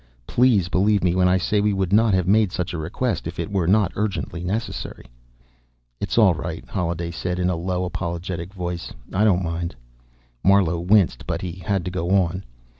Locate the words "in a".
7.37-7.55